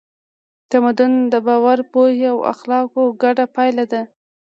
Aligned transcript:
تمدن 0.71 1.11
د 1.31 1.33
باور، 1.47 1.79
پوهې 1.91 2.27
او 2.33 2.39
اخلاقو 2.53 3.03
ګډه 3.21 3.45
پایله 3.55 3.85
ده. 3.91 4.01